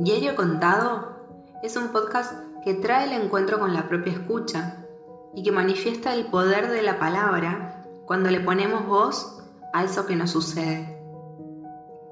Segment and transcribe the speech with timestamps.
[0.00, 1.26] Diario Contado
[1.62, 2.32] es un podcast
[2.64, 4.86] que trae el encuentro con la propia escucha
[5.34, 9.44] y que manifiesta el poder de la palabra cuando le ponemos voz
[9.74, 10.98] a eso que nos sucede.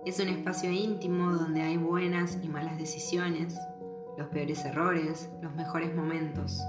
[0.04, 3.58] Es un espacio íntimo donde hay buenas y malas decisiones,
[4.18, 6.60] los peores errores, los mejores momentos,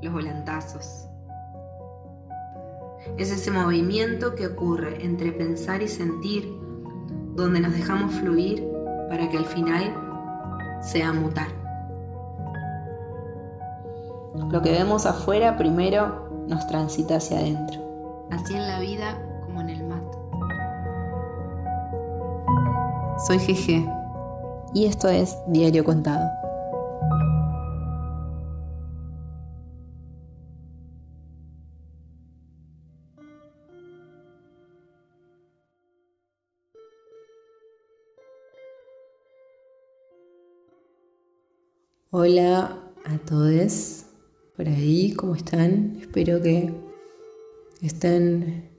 [0.00, 1.06] los volantazos.
[3.18, 6.50] Es ese movimiento que ocurre entre pensar y sentir,
[7.34, 8.66] donde nos dejamos fluir
[9.10, 10.05] para que al final
[10.86, 11.48] sea mutar.
[14.50, 18.26] Lo que vemos afuera primero nos transita hacia adentro.
[18.30, 20.22] Así en la vida como en el mato.
[23.26, 23.88] Soy GG
[24.74, 26.45] y esto es Diario Contado.
[42.12, 44.04] Hola a todos
[44.56, 45.98] por ahí, ¿cómo están?
[46.00, 46.72] Espero que
[47.82, 48.70] estén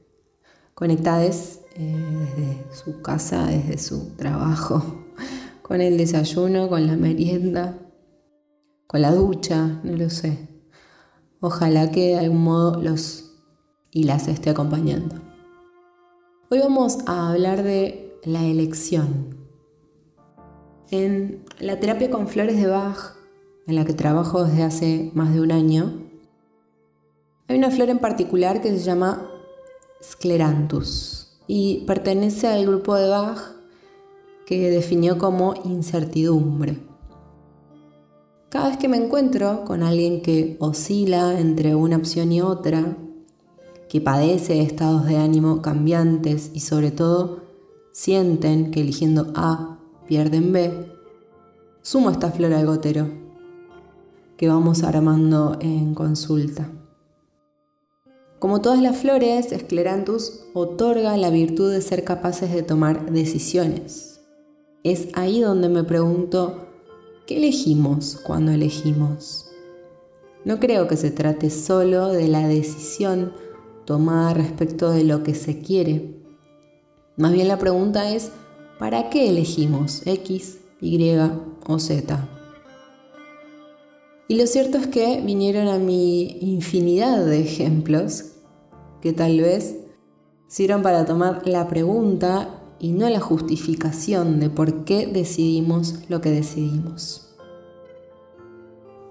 [0.74, 1.94] conectados eh,
[2.38, 5.04] desde su casa, desde su trabajo,
[5.62, 7.78] con el desayuno, con la merienda,
[8.88, 10.48] con la ducha, no lo sé.
[11.42, 13.36] Ojalá que de algún modo los
[13.92, 15.18] y las esté acompañando.
[16.50, 19.36] Hoy vamos a hablar de la elección.
[20.92, 23.17] En la terapia con flores de Bach
[23.68, 26.02] en la que trabajo desde hace más de un año,
[27.50, 29.30] hay una flor en particular que se llama
[30.02, 33.40] Scleranthus y pertenece al grupo de Bach
[34.46, 36.80] que definió como incertidumbre.
[38.50, 42.98] Cada vez que me encuentro con alguien que oscila entre una opción y otra,
[43.90, 47.44] que padece estados de ánimo cambiantes y sobre todo
[47.92, 50.90] sienten que eligiendo A pierden B,
[51.82, 53.27] sumo esta flor al gotero
[54.38, 56.70] que vamos armando en consulta.
[58.40, 64.22] Como todas las flores, Scleranthus otorga la virtud de ser capaces de tomar decisiones.
[64.84, 66.68] Es ahí donde me pregunto,
[67.26, 69.50] ¿qué elegimos cuando elegimos?
[70.46, 73.34] No creo que se trate solo de la decisión
[73.86, 76.16] tomada respecto de lo que se quiere.
[77.16, 78.32] Más bien la pregunta es,
[78.78, 81.16] ¿para qué elegimos X, Y
[81.66, 82.37] o Z?
[84.28, 88.34] Y lo cierto es que vinieron a mi infinidad de ejemplos
[89.02, 89.76] que tal vez
[90.48, 96.32] sirvan para tomar la pregunta y no la justificación de por qué decidimos lo que
[96.32, 97.36] decidimos.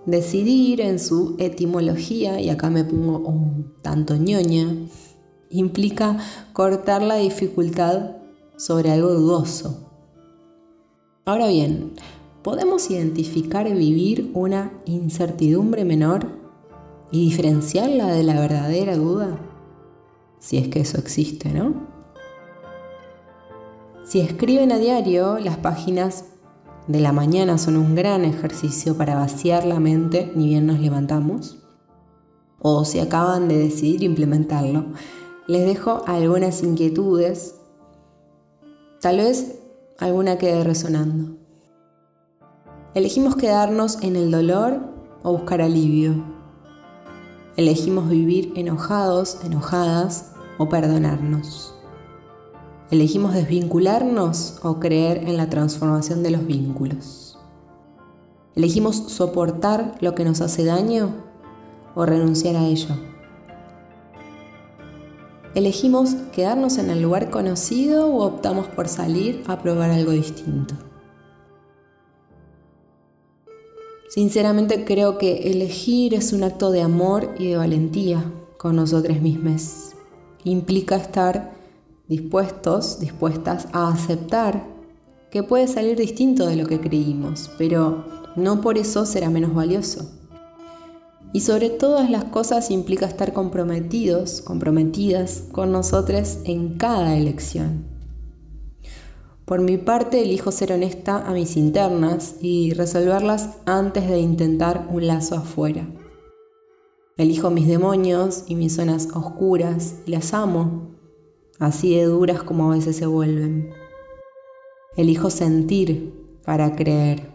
[0.04, 4.68] Decidir en su etimología, y acá me pongo un tanto ñoña,
[5.50, 6.18] implica
[6.52, 8.16] cortar la dificultad
[8.56, 9.90] sobre algo dudoso.
[11.24, 11.94] Ahora bien,
[12.46, 16.28] ¿podemos identificar y vivir una incertidumbre menor
[17.10, 19.36] y diferenciarla de la verdadera duda?
[20.38, 21.74] Si es que eso existe, ¿no?
[24.04, 26.26] Si escriben a diario, las páginas
[26.86, 31.58] de la mañana son un gran ejercicio para vaciar la mente ni bien nos levantamos.
[32.60, 34.84] O si acaban de decidir implementarlo,
[35.48, 37.56] les dejo algunas inquietudes,
[39.00, 39.58] tal vez
[39.98, 41.45] alguna quede resonando.
[42.96, 44.80] Elegimos quedarnos en el dolor
[45.22, 46.14] o buscar alivio.
[47.58, 51.74] Elegimos vivir enojados, enojadas o perdonarnos.
[52.90, 57.38] Elegimos desvincularnos o creer en la transformación de los vínculos.
[58.54, 61.16] Elegimos soportar lo que nos hace daño
[61.94, 62.94] o renunciar a ello.
[65.54, 70.85] Elegimos quedarnos en el lugar conocido o optamos por salir a probar algo distinto.
[74.08, 78.24] Sinceramente creo que elegir es un acto de amor y de valentía
[78.56, 79.92] con nosotros mismos.
[80.44, 81.54] Implica estar
[82.08, 84.64] dispuestos, dispuestas a aceptar
[85.30, 88.04] que puede salir distinto de lo que creímos, pero
[88.36, 90.08] no por eso será menos valioso.
[91.32, 97.95] Y sobre todas las cosas implica estar comprometidos, comprometidas con nosotros en cada elección.
[99.46, 105.06] Por mi parte, elijo ser honesta a mis internas y resolverlas antes de intentar un
[105.06, 105.86] lazo afuera.
[107.16, 110.96] Elijo mis demonios y mis zonas oscuras y las amo,
[111.60, 113.70] así de duras como a veces se vuelven.
[114.96, 116.12] Elijo sentir
[116.44, 117.32] para creer,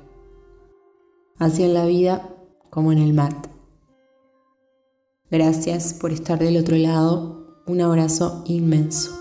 [1.37, 2.35] así en la vida
[2.69, 3.47] como en el mat.
[5.29, 7.63] Gracias por estar del otro lado.
[7.67, 9.20] Un abrazo inmenso.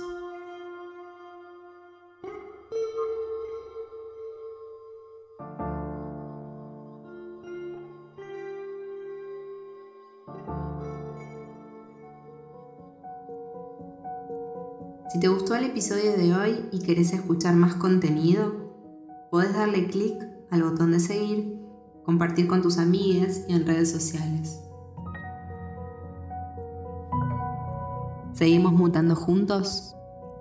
[15.11, 18.53] Si te gustó el episodio de hoy y querés escuchar más contenido,
[19.33, 20.15] podés darle clic
[20.53, 21.59] al botón de seguir,
[22.05, 24.61] compartir con tus amigas y en redes sociales.
[28.35, 29.97] ¿Seguimos mutando juntos?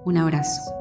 [0.05, 0.78] Un abrazo.